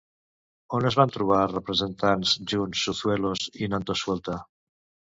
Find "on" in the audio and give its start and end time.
0.77-0.87